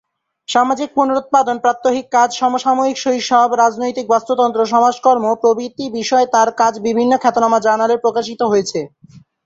সামাজিক 0.47 0.89
পুনরুৎপাদন, 0.95 1.55
প্রাত্যহিক 1.59 2.05
কাজ, 2.11 2.29
সমসাময়িক 2.35 2.97
শৈশব, 2.97 3.49
রাজনৈতিক 3.55 4.05
বাস্তুতন্ত্র, 4.09 4.59
সমাজকর্ম 4.65 5.25
প্রভৃতি 5.41 5.85
বিষয়ে 5.99 6.27
তাঁর 6.27 6.49
কাজ 6.61 6.73
বিভিন্ন 6.87 7.13
খ্যাতনামা 7.17 7.59
জার্নালে 7.65 7.95
প্রকাশিত 7.97 8.41
হয়েছে। 8.51 8.79